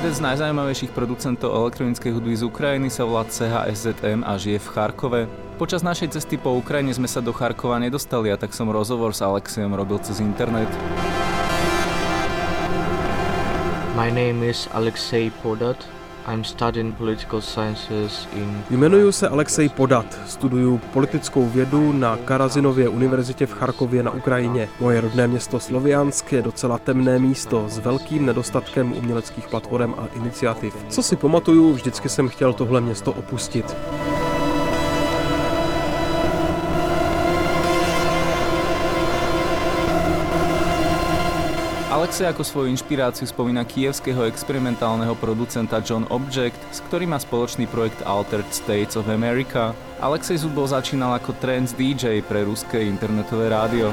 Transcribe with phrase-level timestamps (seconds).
[0.00, 5.20] Jeden z najzaujímavejších producentov elektronickej hudby z Ukrajiny sa volá CHSZM a žije v Charkove.
[5.60, 9.20] Počas našej cesty po Ukrajine sme sa do Charkova nedostali a tak som rozhovor s
[9.20, 10.72] Alexiom robil cez internet.
[13.92, 15.99] My name is Alexei Podat.
[16.28, 18.62] I'm studying political sciences in...
[18.70, 24.68] Jmenuji se Alexej Podat, studuju politickou vědu na Karazinově univerzitě v Charkově na Ukrajině.
[24.80, 30.76] Moje rodné město Sloviansk je docela temné místo s velkým nedostatkem uměleckých platform a iniciativ.
[30.88, 33.76] Co si pamatuju, vždycky jsem chtěl tohle město opustit.
[42.00, 48.00] Alexej ako svoju inšpiráciu spomína kievského experimentálneho producenta John Object, s ktorým má spoločný projekt
[48.08, 49.76] Altered States of America.
[50.00, 53.92] Alexej Zubol začínal ako trance DJ pre ruské internetové rádio.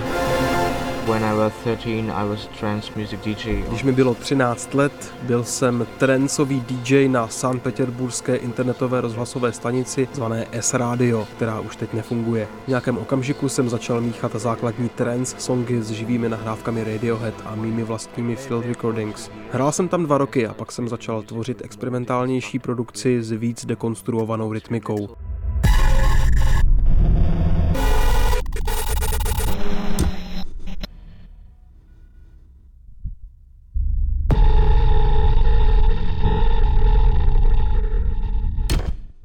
[3.70, 10.08] Když mi bylo 13 let, byl jsem trencový DJ na San Petersburské internetové rozhlasové stanici
[10.14, 12.48] zvané S-Radio, která už teď nefunguje.
[12.66, 17.84] V nějakém okamžiku jsem začal míchat základní trance songy s živými nahrávkami Radiohead a mými
[17.84, 19.32] vlastními field recordings.
[19.52, 24.54] Hrál jsem tam dva roky a pak jsem začal tvořit experimentálnější produkci s víc dekonstruovanou
[24.54, 25.10] rytmikou.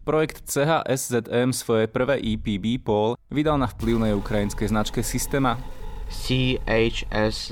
[0.05, 5.55] Projekt CHSZM svoje prvé EP Beepol vydal na vplyvnej ukrajinskej značke Systema.
[6.11, 7.45] CHSZM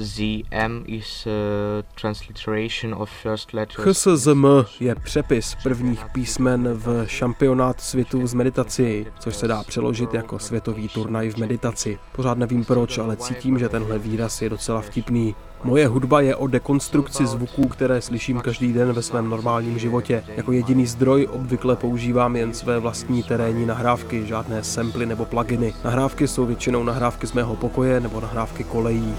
[0.86, 3.86] is a transliteration of first letters.
[3.86, 4.46] HSZM
[4.80, 10.88] je přepis prvních písmen v šampionát světu z meditaci, což se dá přeložit jako světový
[10.88, 11.98] turnaj v meditaci.
[12.12, 15.34] Pořád nevím proč, ale cítím, že tenhle výraz je docela vtipný.
[15.64, 20.24] Moje hudba je o dekonstrukci zvuků, které slyším každý den ve svém normálním životě.
[20.36, 25.74] Jako jediný zdroj obvykle používám jen své vlastní terénní nahrávky, žádné samply nebo pluginy.
[25.84, 29.14] Nahrávky jsou většinou nahrávky z mého pokoje nebo nahrávky kolejí.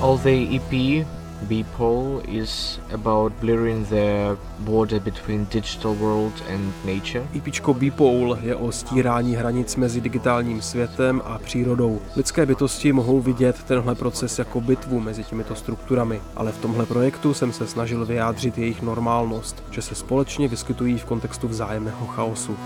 [0.00, 1.06] All the EP
[1.42, 7.26] Beepole is about blurring the border between digital world and nature.
[7.36, 12.00] EPčko Beepole je o stírání hranic mezi digitálním světem a přírodou.
[12.16, 17.34] Lidské bytosti mohou vidět tenhle proces jako bitvu mezi těmito strukturami, ale v tomhle projektu
[17.34, 22.56] jsem se snažil vyjádřit jejich normálnost, že se společně vyskytují v kontextu vzájemného chaosu.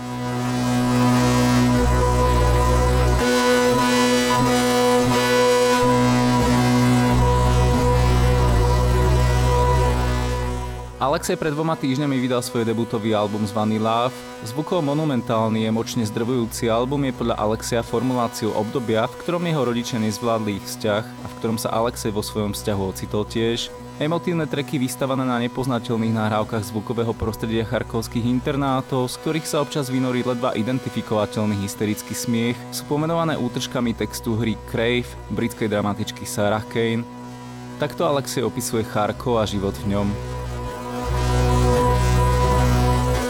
[11.01, 14.13] Alexej pred dvoma týždňami vydal svoj debutový album zvaný Love.
[14.45, 20.61] Zvukovo monumentálny, emočne zdrvujúci album je podľa Alexia formuláciou obdobia, v ktorom jeho rodičia nezvládli
[20.61, 23.73] ich vzťah a v ktorom sa Alexej vo svojom vzťahu ocitol tiež.
[23.97, 30.21] Emotívne treky vystavané na nepoznateľných nahrávkach zvukového prostredia charkovských internátov, z ktorých sa občas vynorí
[30.21, 37.01] ledva identifikovateľný hysterický smiech, sú pomenované útržkami textu hry Crave britskej dramatičky Sarah Kane.
[37.81, 40.30] Takto Alexej opisuje Charkov a život v ňom.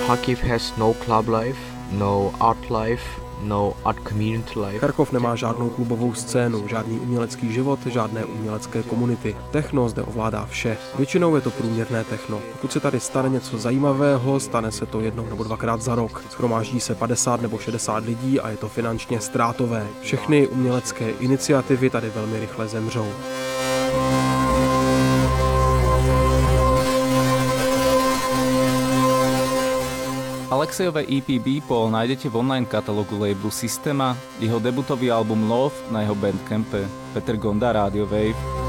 [0.07, 1.59] Kharkiv has no club life,
[1.91, 4.79] no art life, no art community life.
[4.79, 9.35] Charkov nemá žádnou klubovou scénu, žádný umělecký život, žádné umělecké komunity.
[9.51, 10.77] Techno zde ovládá vše.
[10.97, 12.39] Většinou je to průměrné techno.
[12.51, 16.23] Pokud se tady stane něco zajímavého, stane se to jednou nebo dvakrát za rok.
[16.29, 19.87] Schromáždí se 50 nebo 60 lidí a je to finančně ztrátové.
[20.01, 23.07] Všechny umělecké iniciativy tady velmi rychle zemřou.
[30.61, 36.13] Alexejové EP Beepol nájdete v online katalogu labelu Systema, jeho debutový album Love na jeho
[36.13, 36.85] bandcampe
[37.17, 38.60] Peter Gonda Radio Wave.